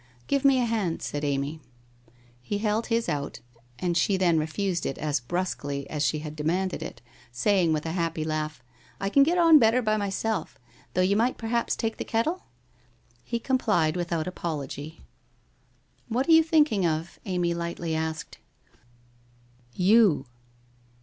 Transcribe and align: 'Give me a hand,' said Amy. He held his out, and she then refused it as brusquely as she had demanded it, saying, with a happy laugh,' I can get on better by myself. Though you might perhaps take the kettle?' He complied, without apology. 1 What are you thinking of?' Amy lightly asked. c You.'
'Give 0.27 0.43
me 0.43 0.59
a 0.59 0.65
hand,' 0.65 1.03
said 1.03 1.23
Amy. 1.23 1.59
He 2.41 2.57
held 2.57 2.87
his 2.87 3.07
out, 3.07 3.39
and 3.77 3.95
she 3.95 4.17
then 4.17 4.39
refused 4.39 4.83
it 4.87 4.97
as 4.97 5.19
brusquely 5.19 5.87
as 5.91 6.03
she 6.03 6.17
had 6.25 6.35
demanded 6.35 6.81
it, 6.81 7.01
saying, 7.31 7.71
with 7.71 7.85
a 7.85 7.91
happy 7.91 8.23
laugh,' 8.23 8.63
I 8.99 9.09
can 9.09 9.21
get 9.21 9.37
on 9.37 9.59
better 9.59 9.79
by 9.79 9.97
myself. 9.97 10.57
Though 10.95 11.03
you 11.03 11.15
might 11.15 11.37
perhaps 11.37 11.75
take 11.75 11.97
the 11.97 12.03
kettle?' 12.03 12.45
He 13.23 13.37
complied, 13.37 13.95
without 13.95 14.25
apology. 14.25 15.01
1 16.07 16.15
What 16.15 16.27
are 16.27 16.31
you 16.33 16.41
thinking 16.41 16.83
of?' 16.83 17.19
Amy 17.25 17.53
lightly 17.53 17.93
asked. 17.93 18.39
c 19.75 19.83
You.' 19.83 20.25